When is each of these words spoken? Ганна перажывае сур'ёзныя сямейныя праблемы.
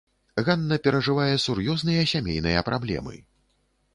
Ганна 0.45 0.77
перажывае 0.85 1.35
сур'ёзныя 1.43 2.07
сямейныя 2.13 2.63
праблемы. 2.69 3.15